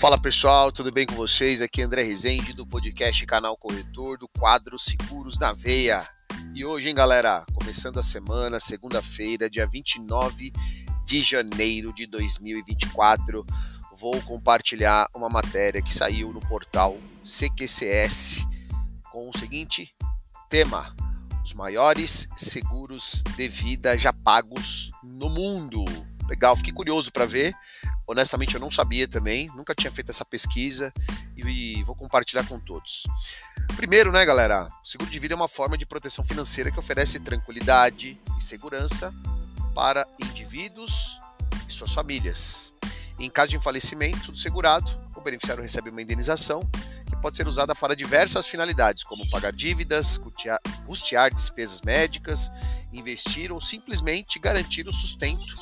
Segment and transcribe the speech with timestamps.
[0.00, 1.60] Fala pessoal, tudo bem com vocês?
[1.60, 6.08] Aqui é André Rezende do podcast Canal Corretor do quadro Seguros na Veia.
[6.54, 10.54] E hoje, hein, galera, começando a semana, segunda-feira, dia 29
[11.04, 13.44] de janeiro de 2024,
[13.94, 18.46] vou compartilhar uma matéria que saiu no portal CQCS
[19.12, 19.94] com o seguinte
[20.48, 20.96] tema:
[21.44, 25.84] os maiores seguros de vida já pagos no mundo.
[26.26, 27.52] Legal, fiquei curioso para ver.
[28.10, 30.92] Honestamente, eu não sabia também, nunca tinha feito essa pesquisa
[31.36, 33.04] e vou compartilhar com todos.
[33.76, 34.66] Primeiro, né, galera?
[34.82, 39.14] O seguro de vida é uma forma de proteção financeira que oferece tranquilidade e segurança
[39.76, 41.20] para indivíduos
[41.68, 42.74] e suas famílias.
[43.16, 46.68] Em caso de falecimento do segurado, o beneficiário recebe uma indenização
[47.06, 52.50] que pode ser usada para diversas finalidades, como pagar dívidas, custear, custear despesas médicas,
[52.92, 55.54] investir ou simplesmente garantir o sustento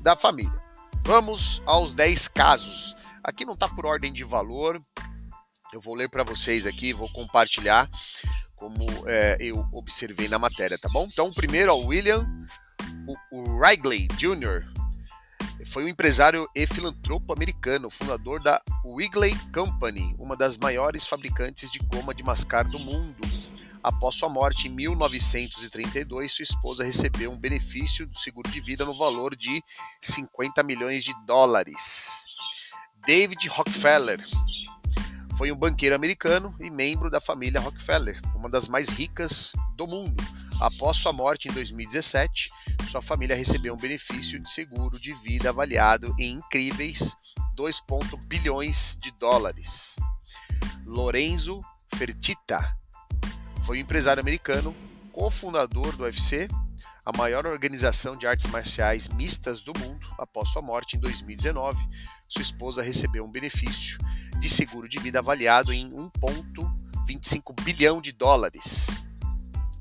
[0.00, 0.67] da família.
[1.08, 2.94] Vamos aos 10 casos.
[3.24, 4.78] Aqui não está por ordem de valor.
[5.72, 7.88] Eu vou ler para vocês aqui, vou compartilhar
[8.54, 11.06] como é, eu observei na matéria, tá bom?
[11.10, 12.28] Então, primeiro, o William
[13.32, 14.70] o, Wrigley Jr.
[15.64, 21.78] foi um empresário e filantropo americano, fundador da Wrigley Company, uma das maiores fabricantes de
[21.78, 23.37] goma de mascar do mundo.
[23.82, 28.92] Após sua morte em 1932, sua esposa recebeu um benefício do seguro de vida no
[28.92, 29.62] valor de
[30.00, 32.36] 50 milhões de dólares.
[33.06, 34.22] David Rockefeller
[35.36, 40.22] foi um banqueiro americano e membro da família Rockefeller, uma das mais ricas do mundo.
[40.60, 42.50] Após sua morte em 2017,
[42.90, 47.16] sua família recebeu um benefício de seguro de vida avaliado em incríveis
[47.54, 47.84] 2,
[48.26, 49.96] bilhões de dólares.
[50.84, 51.60] Lorenzo
[51.94, 52.76] Fertitta
[53.68, 54.74] foi um empresário americano,
[55.12, 56.48] cofundador do UFC,
[57.04, 60.08] a maior organização de artes marciais mistas do mundo.
[60.16, 61.78] Após sua morte em 2019,
[62.26, 63.98] sua esposa recebeu um benefício
[64.40, 69.04] de seguro de vida avaliado em 1,25 bilhão de dólares.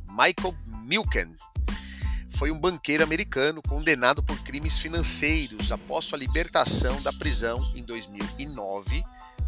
[0.09, 1.33] Michael Milken
[2.29, 9.01] foi um banqueiro americano condenado por crimes financeiros após sua libertação da prisão em 2009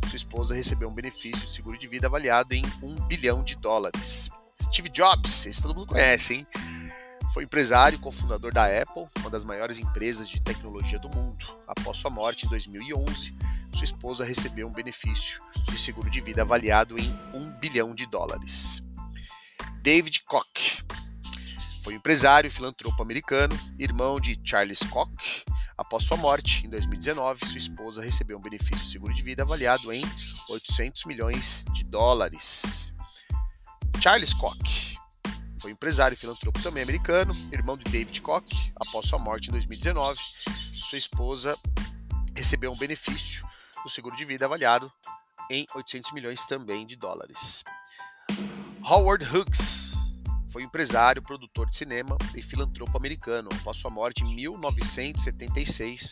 [0.10, 4.28] sua esposa recebeu um benefício de seguro de vida avaliado em um bilhão de dólares.
[4.60, 6.48] Steve Jobs, esse todo mundo conhece, hein?
[7.32, 11.46] Foi empresário e cofundador da Apple, uma das maiores empresas de tecnologia do mundo.
[11.68, 13.36] Após sua morte em 2011,
[13.72, 18.82] sua esposa recebeu um benefício de seguro de vida avaliado em um bilhão de dólares.
[19.84, 20.84] David Koch
[21.84, 25.44] foi empresário e filantropo americano, irmão de Charles Koch,
[25.80, 29.94] Após sua morte, em 2019, sua esposa recebeu um benefício de seguro de vida avaliado
[29.94, 30.04] em
[30.50, 32.94] 800 milhões de dólares.
[34.04, 34.98] Charles Koch
[35.58, 38.74] foi empresário e filantropo também americano, irmão de David Koch.
[38.76, 40.20] Após sua morte em 2019,
[40.74, 41.58] sua esposa
[42.36, 43.48] recebeu um benefício
[43.82, 44.92] do seguro de vida avaliado
[45.50, 47.64] em 800 milhões também de dólares.
[48.84, 49.89] Howard Hughes
[50.52, 53.50] foi empresário, produtor de cinema e filantropo americano.
[53.60, 56.10] Após sua morte em 1976,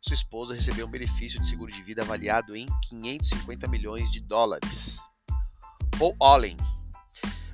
[0.00, 5.00] sua esposa recebeu um benefício de seguro de vida avaliado em 550 milhões de dólares.
[5.98, 6.56] Paul Allen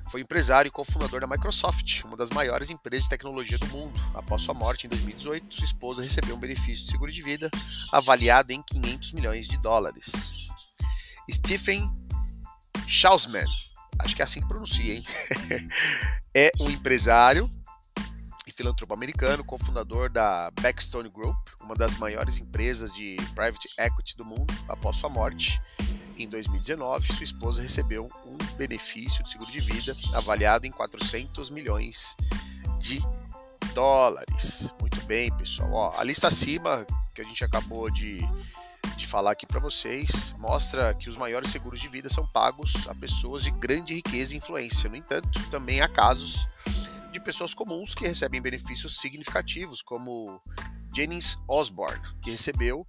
[0.09, 3.99] foi empresário e cofundador da Microsoft, uma das maiores empresas de tecnologia do mundo.
[4.13, 7.49] Após sua morte em 2018, sua esposa recebeu um benefício de seguro de vida
[7.91, 10.11] avaliado em 500 milhões de dólares.
[11.29, 11.91] Stephen
[12.87, 13.45] Schausman
[13.99, 15.03] acho que é assim que pronuncia, hein?
[16.33, 17.49] é um empresário
[18.47, 24.25] e filantropo americano, cofundador da Backstone Group, uma das maiores empresas de private equity do
[24.25, 24.53] mundo.
[24.67, 25.59] Após sua morte,
[26.17, 32.15] em 2019, sua esposa recebeu um benefício de seguro de vida avaliado em 400 milhões
[32.79, 33.01] de
[33.73, 34.73] dólares.
[34.79, 35.71] Muito bem, pessoal.
[35.71, 38.21] Ó, a lista acima que a gente acabou de
[39.15, 43.43] falar aqui para vocês mostra que os maiores seguros de vida são pagos a pessoas
[43.43, 44.89] de grande riqueza e influência.
[44.89, 46.45] No entanto, também há casos
[47.13, 50.41] de pessoas comuns que recebem benefícios significativos, como
[50.93, 52.85] Jennings Osborne, que recebeu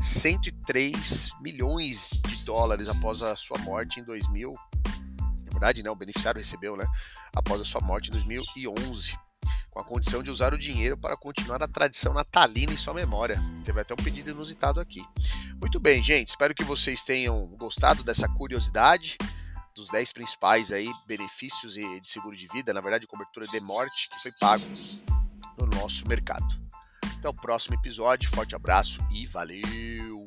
[0.00, 4.54] 103 milhões de dólares após a sua morte em 2000.
[5.44, 6.86] Na verdade, né, o beneficiário recebeu, né,
[7.36, 9.14] após a sua morte em 2011
[9.70, 13.40] com a condição de usar o dinheiro para continuar a tradição natalina em sua memória.
[13.64, 15.04] Teve até um pedido inusitado aqui.
[15.60, 19.16] Muito bem, gente, espero que vocês tenham gostado dessa curiosidade
[19.74, 24.20] dos 10 principais aí benefícios de seguro de vida, na verdade, cobertura de morte que
[24.20, 24.64] foi pago
[25.56, 26.46] no nosso mercado.
[27.18, 30.24] Até o próximo episódio, forte abraço e valeu!